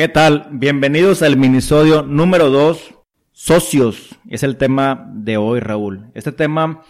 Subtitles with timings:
[0.00, 0.48] ¿Qué tal?
[0.50, 2.94] Bienvenidos al minisodio número 2,
[3.32, 4.18] socios.
[4.30, 6.10] Es el tema de hoy, Raúl.
[6.14, 6.80] Este tema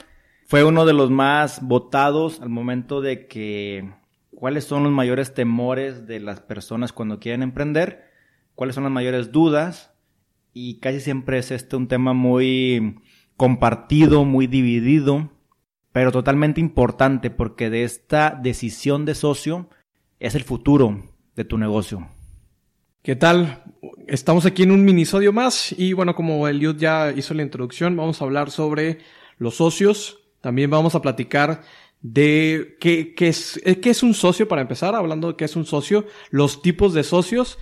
[0.46, 3.94] fue uno de los más votados al momento de que
[4.30, 8.04] cuáles son los mayores temores de las personas cuando quieren emprender,
[8.54, 9.92] cuáles son las mayores dudas
[10.54, 13.00] y casi siempre es este un tema muy
[13.36, 15.32] compartido, muy dividido,
[15.90, 19.68] pero totalmente importante porque de esta decisión de socio
[20.20, 21.02] es el futuro
[21.34, 22.08] de tu negocio.
[23.02, 23.64] ¿Qué tal?
[24.08, 28.20] Estamos aquí en un minisodio más y bueno, como Eliud ya hizo la introducción, vamos
[28.20, 28.98] a hablar sobre
[29.38, 30.18] los socios.
[30.42, 31.62] También vamos a platicar
[32.02, 36.04] de qué, es, qué es un socio para empezar, hablando de qué es un socio,
[36.28, 37.58] los tipos de socios,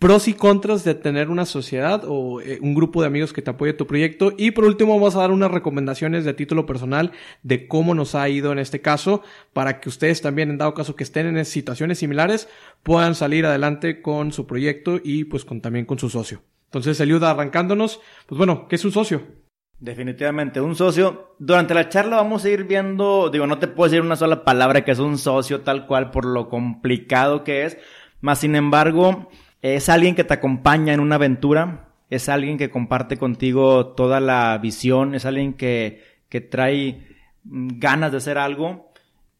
[0.00, 3.50] pros y contras de tener una sociedad o eh, un grupo de amigos que te
[3.50, 4.32] apoye tu proyecto.
[4.38, 8.26] Y por último vamos a dar unas recomendaciones de título personal de cómo nos ha
[8.30, 9.22] ido en este caso
[9.52, 12.48] para que ustedes también, en dado caso que estén en situaciones similares,
[12.82, 16.42] puedan salir adelante con su proyecto y pues con, también con su socio.
[16.64, 19.22] Entonces, ayuda arrancándonos, pues bueno, ¿qué es un socio?
[19.78, 21.34] Definitivamente, un socio.
[21.38, 24.82] Durante la charla vamos a ir viendo, digo, no te puedo decir una sola palabra
[24.82, 27.76] que es un socio tal cual por lo complicado que es,
[28.22, 29.28] más sin embargo,
[29.62, 34.58] es alguien que te acompaña en una aventura, es alguien que comparte contigo toda la
[34.58, 37.06] visión, es alguien que, que trae
[37.44, 38.92] mm, ganas de hacer algo.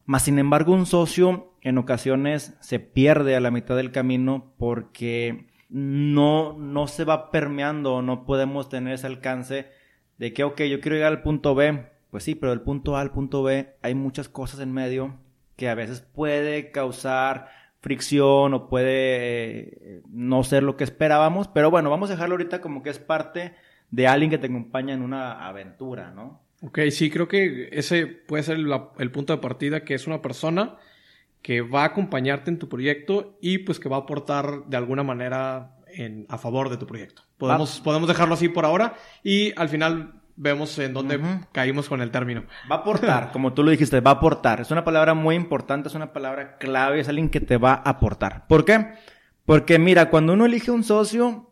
[0.05, 5.47] Más sin embargo, un socio en ocasiones se pierde a la mitad del camino porque
[5.69, 9.69] no, no se va permeando, no podemos tener ese alcance
[10.17, 11.87] de que, ok, yo quiero llegar al punto B.
[12.09, 15.17] Pues sí, pero del punto A al punto B hay muchas cosas en medio
[15.55, 17.47] que a veces puede causar
[17.81, 22.61] fricción o puede eh, no ser lo que esperábamos, pero bueno, vamos a dejarlo ahorita
[22.61, 23.55] como que es parte
[23.89, 26.41] de alguien que te acompaña en una aventura, ¿no?
[26.61, 28.59] Ok, sí, creo que ese puede ser
[28.99, 30.77] el punto de partida, que es una persona
[31.41, 35.01] que va a acompañarte en tu proyecto y pues que va a aportar de alguna
[35.01, 37.23] manera en, a favor de tu proyecto.
[37.37, 41.19] Podemos, podemos dejarlo así por ahora y al final vemos en dónde
[41.51, 42.43] caímos con el término.
[42.69, 44.61] Va a aportar, como tú lo dijiste, va a aportar.
[44.61, 47.89] Es una palabra muy importante, es una palabra clave, es alguien que te va a
[47.89, 48.47] aportar.
[48.47, 48.93] ¿Por qué?
[49.45, 51.51] Porque mira, cuando uno elige un socio,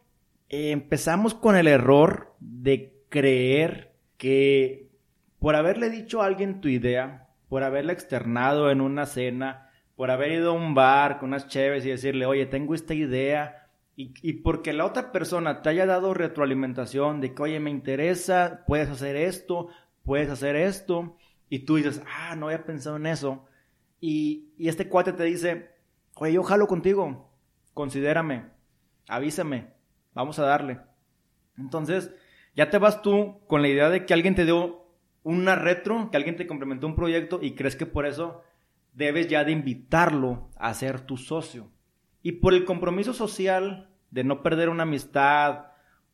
[0.50, 4.90] eh, empezamos con el error de creer que
[5.40, 10.32] por haberle dicho a alguien tu idea, por haberle externado en una cena, por haber
[10.32, 13.59] ido a un bar con unas cheves y decirle, oye, tengo esta idea,
[14.02, 18.88] y, porque la otra persona te haya dado retroalimentación de que, oye, me interesa, puedes
[18.88, 19.68] hacer esto,
[20.04, 21.18] puedes hacer esto,
[21.50, 23.46] y tú dices, ah, no había pensado en eso.
[24.00, 25.72] Y, y este cuate te dice,
[26.16, 27.30] oye, yo jalo contigo,
[27.74, 28.46] considérame,
[29.10, 29.74] avísame,
[30.14, 30.80] vamos a darle.
[31.58, 32.10] Entonces,
[32.56, 34.86] ya te vas tú con la idea de que alguien te dio
[35.24, 38.44] una retro, que alguien te complementó un proyecto y crees que por eso
[38.94, 41.70] debes ya de invitarlo a ser tu socio.
[42.22, 45.68] Y por el compromiso social de no perder una amistad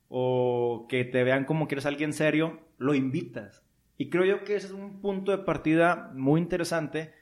[0.07, 3.63] o que te vean como que eres alguien serio, lo invitas.
[3.97, 7.13] Y creo yo que ese es un punto de partida muy interesante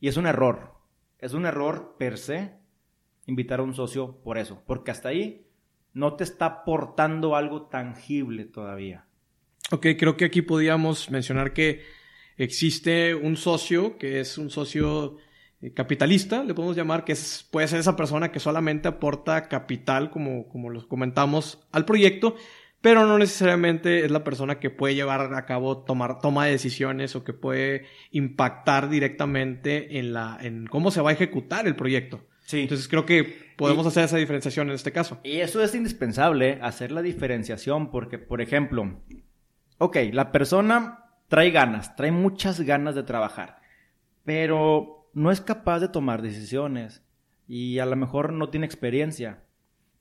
[0.00, 0.74] y es un error.
[1.18, 2.52] Es un error per se
[3.26, 5.46] invitar a un socio por eso, porque hasta ahí
[5.94, 9.06] no te está aportando algo tangible todavía.
[9.70, 11.82] Ok, creo que aquí podríamos mencionar que
[12.36, 15.16] existe un socio que es un socio
[15.74, 20.48] capitalista, le podemos llamar, que es, puede ser esa persona que solamente aporta capital, como,
[20.48, 22.36] como los comentamos, al proyecto,
[22.80, 27.16] pero no necesariamente es la persona que puede llevar a cabo tomar toma de decisiones
[27.16, 32.24] o que puede impactar directamente en la en cómo se va a ejecutar el proyecto.
[32.44, 32.60] Sí.
[32.60, 33.24] Entonces creo que
[33.56, 35.18] podemos hacer esa diferenciación en este caso.
[35.24, 39.00] Y eso es indispensable, hacer la diferenciación, porque, por ejemplo,
[39.78, 43.58] ok, la persona trae ganas, trae muchas ganas de trabajar,
[44.24, 47.02] pero no es capaz de tomar decisiones
[47.48, 49.44] y a lo mejor no tiene experiencia,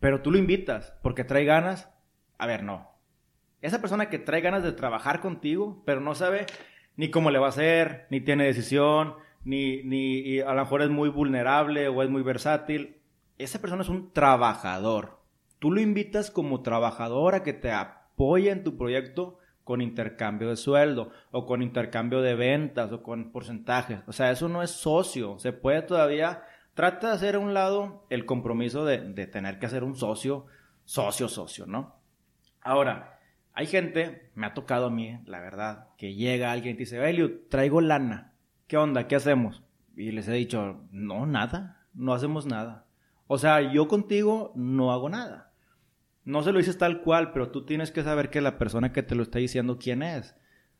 [0.01, 1.89] pero tú lo invitas porque trae ganas.
[2.37, 2.91] A ver, no.
[3.61, 6.47] Esa persona que trae ganas de trabajar contigo, pero no sabe
[6.97, 9.13] ni cómo le va a hacer, ni tiene decisión,
[9.45, 12.97] ni, ni a lo mejor es muy vulnerable o es muy versátil.
[13.37, 15.21] Esa persona es un trabajador.
[15.59, 20.55] Tú lo invitas como trabajador a que te apoye en tu proyecto con intercambio de
[20.55, 23.99] sueldo o con intercambio de ventas o con porcentajes.
[24.07, 25.39] O sea, eso no es socio.
[25.39, 26.43] Se puede todavía,
[26.75, 30.45] trata de hacer a un lado el compromiso de, tener que hacer un socio,
[30.85, 31.95] socio, socio, ¿no?
[32.61, 33.19] Ahora,
[33.53, 37.49] hay gente, me ha tocado a mí, la verdad, que llega alguien y dice, Elliot,
[37.49, 38.33] traigo lana.
[38.67, 39.07] ¿Qué onda?
[39.07, 39.63] ¿Qué hacemos?
[39.95, 42.85] Y les he dicho, no, nada, no hacemos nada.
[43.25, 45.54] O sea, yo contigo no hago nada
[46.25, 49.03] no se lo dices tal cual, pero tú tienes que saber que la persona que
[49.03, 50.35] te lo está diciendo quién es.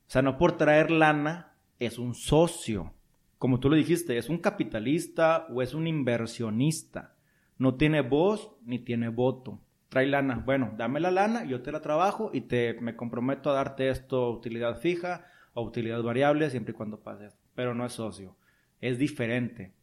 [0.08, 2.94] O sea, no por traer lana es un socio.
[3.38, 7.16] Como tú lo dijiste, es un capitalista o es un inversionista.
[7.58, 9.62] No tiene voz ni tiene voto.
[9.90, 10.42] Trae lana.
[10.46, 14.32] Bueno, dame la lana, yo te la trabajo y te me comprometo a darte esto
[14.32, 17.38] utilidad fija o utilidad variable siempre y cuando pases.
[17.54, 18.36] Pero no es socio.
[18.82, 19.74] Es diferente.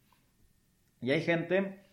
[1.01, 1.83] Y hay gente,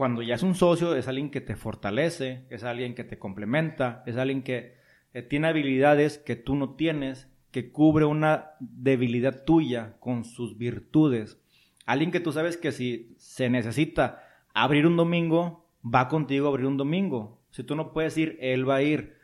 [0.00, 4.02] cuando ya es un socio, es alguien que te fortalece, es alguien que te complementa,
[4.06, 4.78] es alguien que
[5.12, 11.38] eh, tiene habilidades que tú no tienes, que cubre una debilidad tuya con sus virtudes.
[11.84, 14.24] Alguien que tú sabes que si se necesita
[14.54, 17.38] abrir un domingo, va contigo a abrir un domingo.
[17.50, 19.18] Si tú no puedes ir, él va a ir.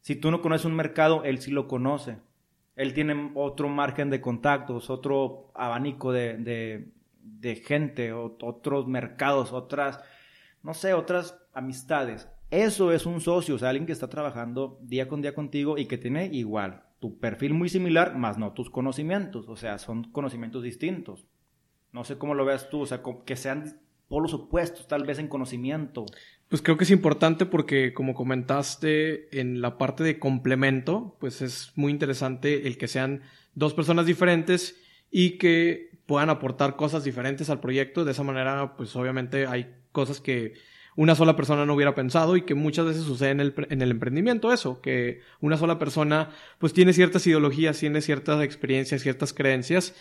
[0.00, 2.16] Si tú no conoces un mercado, él sí lo conoce.
[2.74, 6.88] Él tiene otro margen de contactos, otro abanico de, de,
[7.64, 10.00] gente, otros mercados, otras,
[10.62, 12.28] no sé, otras amistades.
[12.50, 15.86] Eso es un socio, o sea, alguien que está trabajando día con día contigo y
[15.86, 20.62] que tiene igual tu perfil muy similar, más no tus conocimientos, o sea, son conocimientos
[20.62, 21.26] distintos.
[21.92, 25.28] No sé cómo lo veas tú, o sea, que sean polos opuestos tal vez en
[25.28, 26.06] conocimiento.
[26.48, 31.72] Pues creo que es importante porque, como comentaste, en la parte de complemento, pues es
[31.76, 33.22] muy interesante el que sean
[33.54, 34.80] dos personas diferentes
[35.10, 38.06] y que puedan aportar cosas diferentes al proyecto.
[38.06, 40.54] De esa manera, pues obviamente hay cosas que
[40.96, 43.90] una sola persona no hubiera pensado y que muchas veces sucede en el, en el
[43.90, 49.94] emprendimiento eso, que una sola persona pues tiene ciertas ideologías, tiene ciertas experiencias, ciertas creencias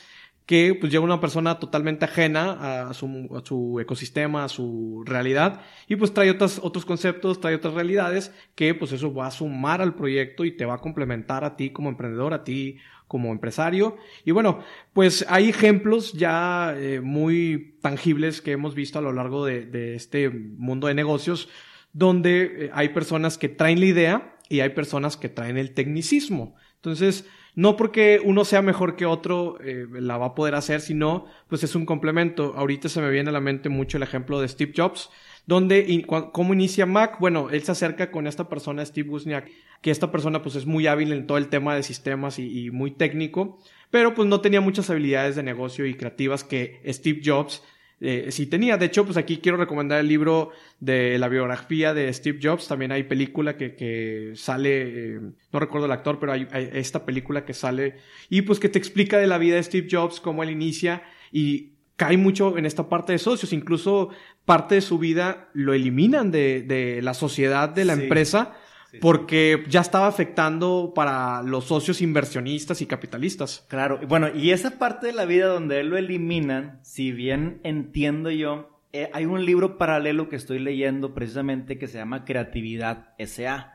[0.48, 5.98] que pues lleva una persona totalmente ajena a su, su, ecosistema, a su realidad, y
[5.98, 9.94] pues trae otros, otros conceptos, trae otras realidades que pues eso va a sumar al
[9.94, 12.78] proyecto y te va a complementar a ti como emprendedor, a ti
[13.08, 13.98] como empresario.
[14.26, 14.60] Y bueno,
[14.94, 19.96] pues hay ejemplos ya eh, muy tangibles que hemos visto a lo largo de, de
[19.96, 21.50] este mundo de negocios,
[21.94, 26.56] donde eh, hay personas que traen la idea y hay personas que traen el tecnicismo.
[26.76, 27.26] Entonces,
[27.58, 31.64] no porque uno sea mejor que otro eh, la va a poder hacer, sino pues
[31.64, 32.54] es un complemento.
[32.56, 35.10] Ahorita se me viene a la mente mucho el ejemplo de Steve Jobs,
[35.48, 39.50] donde cómo inicia Mac, bueno, él se acerca con esta persona, Steve Wozniak,
[39.82, 42.92] que esta persona pues es muy hábil en todo el tema de sistemas y, muy
[42.92, 43.58] técnico,
[43.90, 47.64] pero pues no tenía muchas habilidades de negocio y creativas que Steve Jobs
[48.02, 48.76] eh, sí tenía.
[48.76, 50.52] De hecho, pues aquí quiero recomendar el libro
[50.82, 52.68] de la biografía de Steve Jobs.
[52.68, 55.20] También hay película que, que sale, eh,
[55.54, 57.96] no recuerdo el actor, pero hay, hay, esta película que sale
[58.30, 61.77] y pues que te explica de la vida de Steve Jobs, cómo él inicia y
[61.98, 63.52] cae mucho en esta parte de socios.
[63.52, 64.10] Incluso
[64.46, 68.56] parte de su vida lo eliminan de, de la sociedad de la empresa
[69.02, 73.66] porque ya estaba afectando para los socios inversionistas y capitalistas.
[73.68, 78.32] Claro, bueno, y esa parte de la vida donde él lo eliminan, si bien entiendo
[78.32, 83.74] yo, eh, hay un libro paralelo que estoy leyendo precisamente que se llama Creatividad SA.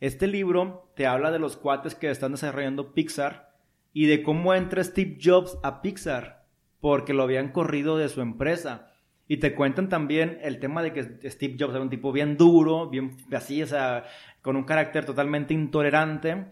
[0.00, 3.54] Este libro te habla de los cuates que están desarrollando Pixar
[3.92, 6.37] y de cómo entra Steve Jobs a Pixar
[6.80, 8.92] porque lo habían corrido de su empresa.
[9.26, 12.88] Y te cuentan también el tema de que Steve Jobs era un tipo bien duro,
[12.88, 14.04] bien así, o sea,
[14.40, 16.46] con un carácter totalmente intolerante.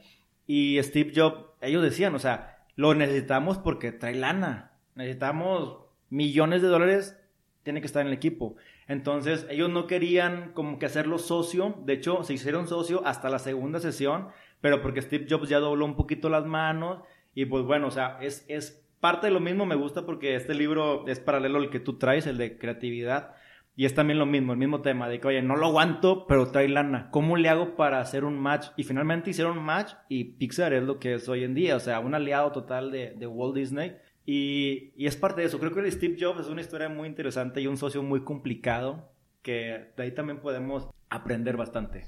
[0.46, 4.72] Y Steve Jobs, ellos decían, o sea, lo necesitamos porque trae lana.
[4.94, 5.78] Necesitamos
[6.10, 7.18] millones de dólares,
[7.62, 8.56] tiene que estar en el equipo.
[8.88, 11.76] Entonces, ellos no querían como que hacerlo socio.
[11.84, 14.28] De hecho, se hicieron socio hasta la segunda sesión,
[14.60, 17.02] pero porque Steve Jobs ya dobló un poquito las manos.
[17.34, 20.54] Y pues bueno, o sea, es, es parte de lo mismo me gusta porque este
[20.54, 23.34] libro es paralelo al que tú traes, el de creatividad.
[23.78, 26.50] Y es también lo mismo, el mismo tema de que, oye, no lo aguanto, pero
[26.50, 27.10] trae lana.
[27.10, 28.68] ¿Cómo le hago para hacer un match?
[28.76, 31.80] Y finalmente hicieron un match y Pixar es lo que es hoy en día, o
[31.80, 33.96] sea, un aliado total de, de Walt Disney.
[34.24, 35.58] Y, y, es parte de eso.
[35.58, 39.12] Creo que el Steve Jobs es una historia muy interesante y un socio muy complicado
[39.42, 42.06] que de ahí también podemos aprender bastante.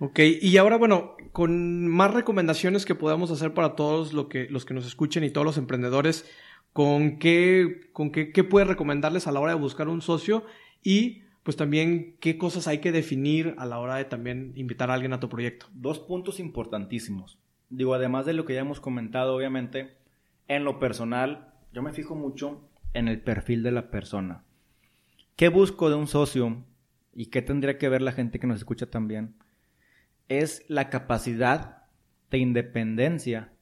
[0.00, 4.64] Ok, y ahora bueno, con más recomendaciones que podamos hacer para todos lo que, los
[4.64, 6.24] que nos escuchen y todos los emprendedores,
[6.72, 10.44] ¿con qué, con qué, qué puedes recomendarles a la hora de buscar un socio?
[10.84, 14.94] Y pues también qué cosas hay que definir a la hora de también invitar a
[14.94, 15.66] alguien a tu proyecto.
[15.72, 17.38] Dos puntos importantísimos.
[17.70, 19.96] Digo, además de lo que ya hemos comentado, obviamente,
[20.46, 24.44] en lo personal, yo me fijo mucho en el perfil de la persona.
[25.36, 26.64] ¿Qué busco de un socio?
[27.14, 29.34] ¿Y qué tendría que ver la gente que nos escucha también?
[30.28, 31.84] Es la capacidad
[32.30, 33.52] de independencia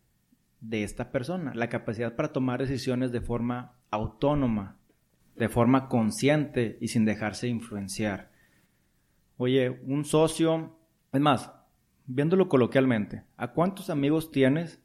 [0.60, 4.78] de esta persona, la capacidad para tomar decisiones de forma autónoma,
[5.36, 8.30] de forma consciente y sin dejarse influenciar.
[9.36, 10.78] Oye, un socio,
[11.12, 11.52] es más,
[12.06, 14.80] viéndolo coloquialmente, ¿a cuántos amigos tienes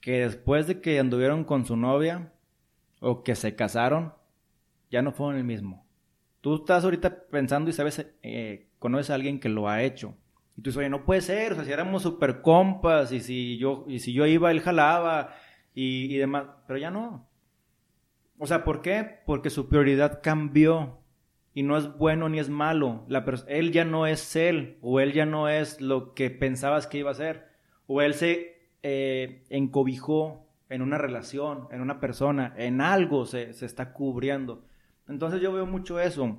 [0.00, 2.32] que después de que anduvieron con su novia
[3.00, 4.14] o que se casaron,
[4.90, 5.84] ya no fueron el mismo?
[6.40, 10.16] Tú estás ahorita pensando y sabes, eh, conoces a alguien que lo ha hecho.
[10.56, 13.58] Y tú dices, oye, no puede ser, o sea, si éramos super compas y si
[13.58, 15.34] yo, y si yo iba, él jalaba
[15.74, 17.26] y, y demás, pero ya no.
[18.38, 19.20] O sea, ¿por qué?
[19.24, 20.98] Porque su prioridad cambió.
[21.54, 23.04] Y no es bueno ni es malo.
[23.08, 26.98] La él ya no es él, o él ya no es lo que pensabas que
[26.98, 27.46] iba a ser,
[27.86, 33.66] o él se eh, encobijó en una relación, en una persona, en algo se, se
[33.66, 34.64] está cubriendo.
[35.06, 36.38] Entonces yo veo mucho eso.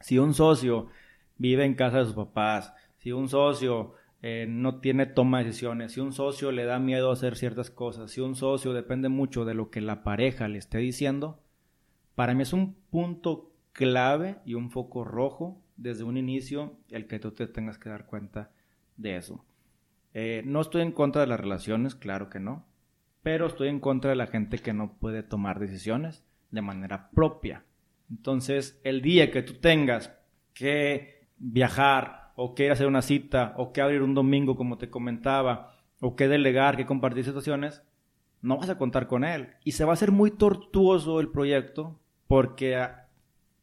[0.00, 0.88] Si un socio
[1.36, 5.92] vive en casa de sus papás, si un socio eh, no tiene toma de decisiones,
[5.92, 9.44] si un socio le da miedo a hacer ciertas cosas, si un socio depende mucho
[9.44, 11.40] de lo que la pareja le esté diciendo,
[12.14, 17.20] para mí es un punto clave y un foco rojo desde un inicio el que
[17.20, 18.50] tú te tengas que dar cuenta
[18.96, 19.44] de eso.
[20.14, 22.66] Eh, no estoy en contra de las relaciones, claro que no,
[23.22, 27.64] pero estoy en contra de la gente que no puede tomar decisiones de manera propia.
[28.10, 30.12] Entonces, el día que tú tengas
[30.54, 34.78] que viajar o que ir a hacer una cita o que abrir un domingo, como
[34.78, 37.82] te comentaba, o que delegar, que compartir situaciones,
[38.42, 39.54] no vas a contar con él.
[39.64, 43.08] Y se va a hacer muy tortuoso el proyecto porque ah,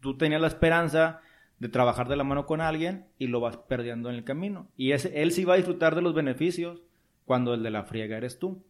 [0.01, 1.21] tú tenías la esperanza
[1.59, 4.67] de trabajar de la mano con alguien y lo vas perdiendo en el camino.
[4.75, 6.83] Y él sí va a disfrutar de los beneficios
[7.23, 8.61] cuando el de la friega eres tú.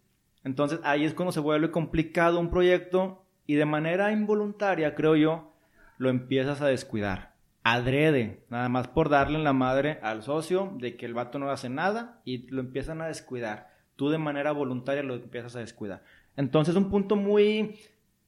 [0.44, 5.52] Entonces ahí es cuando se vuelve complicado un proyecto y de manera involuntaria, creo yo,
[5.98, 7.35] lo empiezas a descuidar.
[7.67, 11.67] Adrede, nada más por darle la madre al socio de que el vato no hace
[11.67, 13.72] nada y lo empiezan a descuidar.
[13.95, 16.03] Tú de manera voluntaria lo empiezas a descuidar.
[16.38, 17.79] Entonces un punto muy,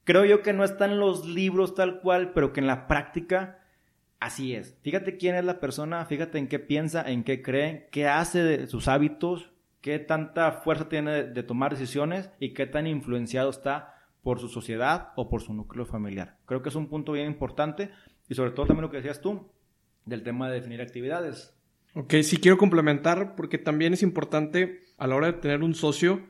[0.06, 3.60] creo yo que no está en los libros tal cual, pero que en la práctica
[4.20, 4.76] así es.
[4.82, 8.66] Fíjate quién es la persona, fíjate en qué piensa, en qué cree, qué hace de
[8.66, 9.52] sus hábitos,
[9.82, 15.10] qué tanta fuerza tiene de, tomar decisiones y qué tan influenciado está por su sociedad
[15.16, 16.38] o por su núcleo familiar.
[16.48, 17.92] Creo que es un punto bien importante
[18.30, 19.52] y sobre todo también lo que decías tú
[20.06, 21.54] del tema de definir actividades.
[21.94, 26.22] Ok, sí quiero complementar porque también es importante a la hora de tener un socio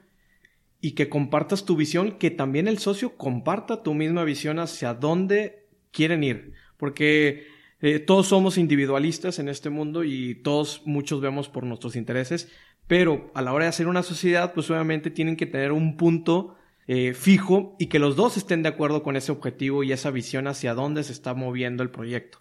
[0.79, 5.67] y que compartas tu visión, que también el socio comparta tu misma visión hacia dónde
[5.91, 6.53] quieren ir.
[6.77, 7.47] Porque
[7.81, 12.51] eh, todos somos individualistas en este mundo y todos, muchos vemos por nuestros intereses,
[12.87, 16.55] pero a la hora de hacer una sociedad, pues obviamente tienen que tener un punto
[16.87, 20.47] eh, fijo y que los dos estén de acuerdo con ese objetivo y esa visión
[20.47, 22.39] hacia dónde se está moviendo el proyecto.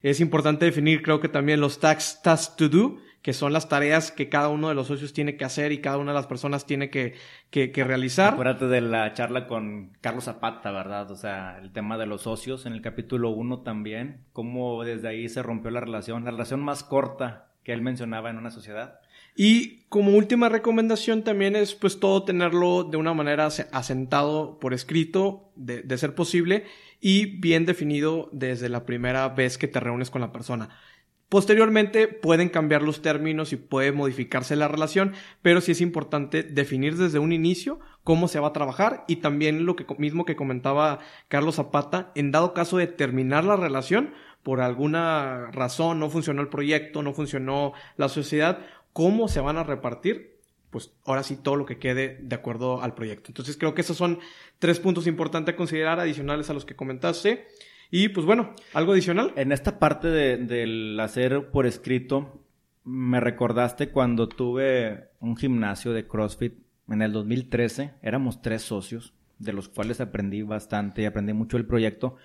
[0.00, 4.12] Es importante definir, creo que también los tax, tasks to do, que son las tareas
[4.12, 6.66] que cada uno de los socios tiene que hacer y cada una de las personas
[6.66, 7.14] tiene que,
[7.50, 8.34] que, realizar.
[8.34, 11.10] Acuérdate de la charla con Carlos Zapata, ¿verdad?
[11.10, 15.28] O sea, el tema de los socios en el capítulo 1 también, cómo desde ahí
[15.28, 19.00] se rompió la relación, la relación más corta que él mencionaba en una sociedad.
[19.36, 25.52] Y como última recomendación también es pues todo tenerlo de una manera asentado por escrito,
[25.54, 26.64] de, ser posible,
[27.00, 30.70] y bien definido desde la primera vez que te reúnes con la persona.
[31.28, 35.12] Posteriormente pueden cambiar los términos y puede modificarse la relación,
[35.42, 39.66] pero sí es importante definir desde un inicio cómo se va a trabajar y también
[39.66, 44.12] lo que mismo que comentaba Carlos Zapata, en dado caso de terminar la relación,
[44.46, 48.60] por alguna razón no funcionó el proyecto, no funcionó la sociedad,
[48.96, 52.94] cómo se van a repartir, pues ahora sí todo lo que quede de acuerdo al
[52.94, 53.26] proyecto.
[53.28, 54.20] Entonces creo que esos son
[54.58, 57.46] tres puntos importantes a considerar adicionales a los que comentaste.
[57.90, 59.34] Y pues bueno, algo adicional.
[59.36, 62.42] En esta parte del hacer por escrito,
[62.84, 66.54] me recordaste cuando tuve un gimnasio de CrossFit
[66.88, 67.96] en el 2013.
[68.00, 72.16] Éramos tres socios, de los cuales aprendí bastante y aprendí mucho el proyecto.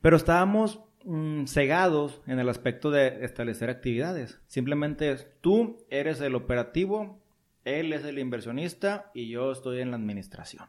[0.00, 4.40] Pero estábamos Mm, cegados en el aspecto de establecer actividades.
[4.46, 7.20] Simplemente es, tú eres el operativo,
[7.64, 10.66] él es el inversionista y yo estoy en la administración.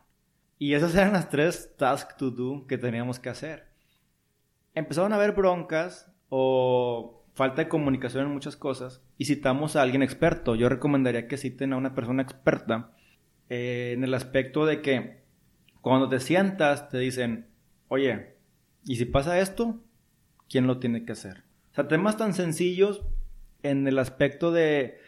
[0.57, 3.67] Y esas eran las tres tasks to do que teníamos que hacer.
[4.73, 10.01] Empezaron a haber broncas o falta de comunicación en muchas cosas y citamos a alguien
[10.01, 10.55] experto.
[10.55, 12.91] Yo recomendaría que citen a una persona experta
[13.49, 15.23] eh, en el aspecto de que
[15.81, 17.49] cuando te sientas te dicen,
[17.87, 18.37] oye,
[18.85, 19.83] ¿y si pasa esto?
[20.49, 21.43] Quién lo tiene que hacer.
[21.71, 23.01] O sea, temas tan sencillos
[23.63, 24.99] en el aspecto de,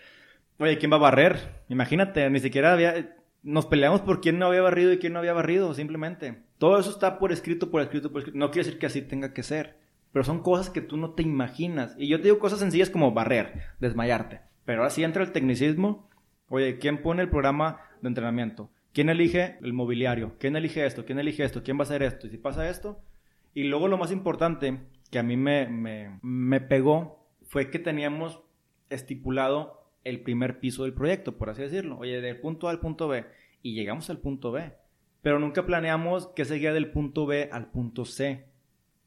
[0.58, 1.64] oye, ¿quién va a barrer?
[1.70, 5.34] Imagínate, ni siquiera había, nos peleamos por quién no había barrido y quién no había
[5.34, 6.42] barrido, simplemente.
[6.58, 8.40] Todo eso está por escrito, por escrito, por escrito.
[8.40, 9.78] No quiere decir que así tenga que ser,
[10.12, 11.96] pero son cosas que tú no te imaginas.
[11.98, 14.42] Y yo te digo cosas sencillas como barrer, desmayarte.
[14.66, 16.10] Pero ahora sí entra el tecnicismo.
[16.48, 18.72] Oye, ¿quién pone el programa de entrenamiento?
[18.94, 20.36] ¿Quién elige el mobiliario?
[20.40, 21.06] ¿Quién elige esto?
[21.06, 21.62] ¿Quién elige esto?
[21.64, 22.28] ¿Quién va a hacer esto?
[22.28, 23.00] Y si pasa esto.
[23.54, 24.80] Y luego lo más importante,
[25.12, 25.68] que a mí me,
[26.22, 28.42] me, pegó fue que teníamos
[28.90, 31.98] estipulado el primer piso del proyecto, por así decirlo.
[31.98, 33.26] Oye, del punto A al punto B.
[33.62, 34.74] Y llegamos al punto B.
[35.22, 38.46] Pero nunca planeamos que seguía del punto B al punto C.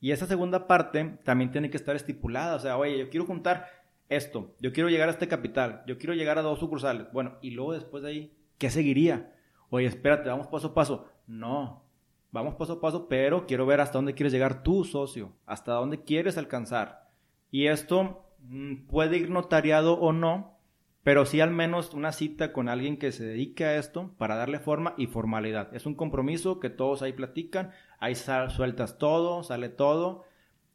[0.01, 2.57] Y esa segunda parte también tiene que estar estipulada.
[2.57, 3.67] O sea, oye, yo quiero juntar
[4.09, 4.55] esto.
[4.61, 5.83] Yo quiero llegar a este capital.
[5.87, 7.07] Yo quiero llegar a dos sucursales.
[7.13, 9.33] Bueno, y luego después de ahí, ¿qué seguiría?
[9.71, 11.09] Oye, espérate, vamos paso a paso.
[11.27, 11.88] No.
[12.31, 16.03] Vamos paso a paso, pero quiero ver hasta dónde quieres llegar tú, socio, hasta dónde
[16.03, 17.09] quieres alcanzar.
[17.51, 20.59] Y esto mm, puede ir notariado o no,
[21.03, 24.59] pero sí al menos una cita con alguien que se dedique a esto para darle
[24.59, 25.75] forma y formalidad.
[25.75, 30.25] Es un compromiso que todos ahí platican, ahí sueltas todo, sale todo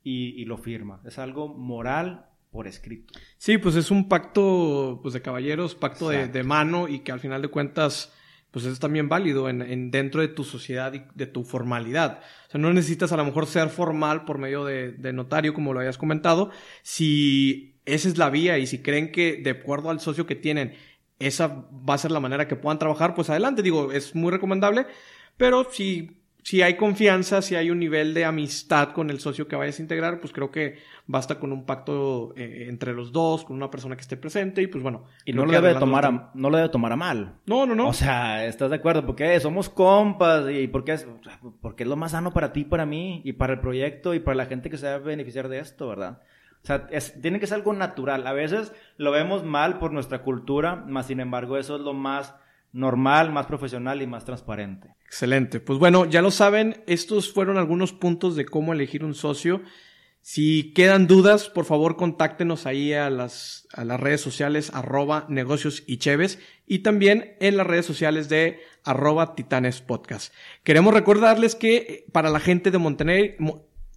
[0.04, 1.02] y, lo firma.
[1.06, 3.14] Es algo moral por escrito.
[3.38, 7.42] Sí, pues es un pacto pues, de caballeros, pacto de, mano y que al final
[7.42, 8.14] de cuentas
[8.54, 12.20] pues es también válido en, dentro de tu sociedad y de tu formalidad.
[12.48, 15.74] O sea, no necesitas a lo mejor ser formal por medio de, de notario, como
[15.74, 16.52] lo hayas comentado,
[16.84, 20.76] si esa es la vía y si creen que de acuerdo al socio que tienen,
[21.18, 24.86] esa va a ser la manera que puedan trabajar, pues adelante, digo, es muy recomendable,
[25.36, 29.56] pero si si hay confianza, si hay un nivel de amistad con el socio que
[29.56, 33.56] vayas a integrar, pues creo que basta con un pacto eh, entre los dos, con
[33.56, 35.06] una persona que esté presente y pues bueno.
[35.24, 37.36] Y no lo, debe tomar a, no lo debe tomar a mal.
[37.46, 37.88] No, no, no.
[37.88, 39.06] O sea, ¿estás de acuerdo?
[39.06, 41.08] Porque somos compas y porque es,
[41.62, 44.36] porque es lo más sano para ti, para mí y para el proyecto y para
[44.36, 46.22] la gente que se va a beneficiar de esto, ¿verdad?
[46.62, 46.88] O sea,
[47.22, 48.28] tiene que ser algo natural.
[48.28, 52.36] A veces lo vemos mal por nuestra cultura, más sin embargo eso es lo más
[52.74, 54.96] normal, más profesional y más transparente.
[55.06, 55.60] Excelente.
[55.60, 59.62] Pues bueno, ya lo saben, estos fueron algunos puntos de cómo elegir un socio.
[60.22, 65.84] Si quedan dudas, por favor contáctenos ahí a las, a las redes sociales arroba negocios
[65.86, 70.34] y cheves y también en las redes sociales de arroba titanes podcast.
[70.64, 73.36] Queremos recordarles que eh, para la gente de Monterrey,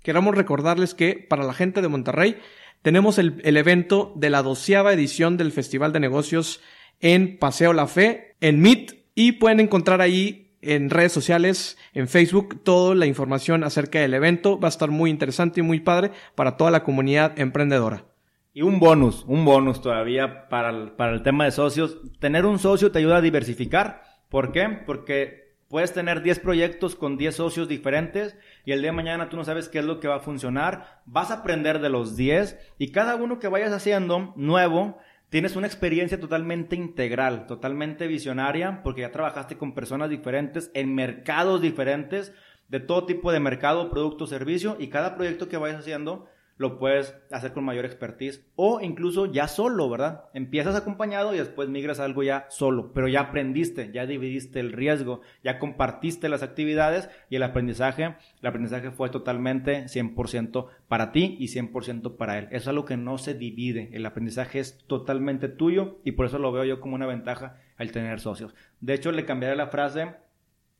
[0.02, 2.38] queremos recordarles que para la gente de Monterrey
[2.82, 6.60] tenemos el, el evento de la doceava edición del Festival de Negocios
[7.00, 12.62] en Paseo La Fe, en Meet, y pueden encontrar ahí en redes sociales, en Facebook,
[12.64, 14.58] toda la información acerca del evento.
[14.58, 18.04] Va a estar muy interesante y muy padre para toda la comunidad emprendedora.
[18.52, 21.98] Y un bonus, un bonus todavía para el, para el tema de socios.
[22.18, 24.02] Tener un socio te ayuda a diversificar.
[24.28, 24.68] ¿Por qué?
[24.86, 29.36] Porque puedes tener 10 proyectos con 10 socios diferentes y el día de mañana tú
[29.36, 31.02] no sabes qué es lo que va a funcionar.
[31.04, 35.66] Vas a aprender de los 10 y cada uno que vayas haciendo nuevo Tienes una
[35.66, 42.32] experiencia totalmente integral, totalmente visionaria, porque ya trabajaste con personas diferentes, en mercados diferentes,
[42.68, 47.14] de todo tipo de mercado, producto, servicio, y cada proyecto que vayas haciendo lo puedes
[47.30, 50.24] hacer con mayor expertise o incluso ya solo, ¿verdad?
[50.32, 54.72] Empiezas acompañado y después migras a algo ya solo, pero ya aprendiste, ya dividiste el
[54.72, 61.36] riesgo, ya compartiste las actividades y el aprendizaje, el aprendizaje fue totalmente 100% para ti
[61.38, 62.46] y 100% para él.
[62.46, 66.38] Eso es algo que no se divide, el aprendizaje es totalmente tuyo y por eso
[66.38, 68.54] lo veo yo como una ventaja al tener socios.
[68.80, 70.14] De hecho, le cambiaré la frase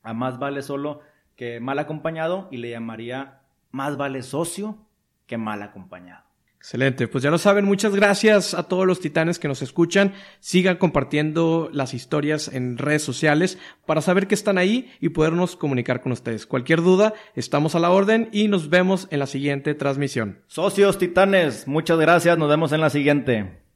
[0.01, 1.01] a más vale solo
[1.35, 4.86] que mal acompañado y le llamaría más vale socio
[5.27, 6.27] que mal acompañado.
[6.57, 10.13] Excelente, pues ya lo saben, muchas gracias a todos los titanes que nos escuchan.
[10.39, 16.01] Sigan compartiendo las historias en redes sociales para saber que están ahí y podernos comunicar
[16.01, 16.45] con ustedes.
[16.45, 20.39] Cualquier duda, estamos a la orden y nos vemos en la siguiente transmisión.
[20.47, 23.66] Socios titanes, muchas gracias, nos vemos en la siguiente.